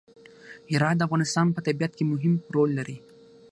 هرات 0.71 0.95
د 0.97 1.01
افغانستان 1.07 1.45
په 1.51 1.59
طبیعت 1.67 1.91
کې 1.97 2.09
مهم 2.13 2.33
رول 2.55 2.69
لري. 2.79 2.97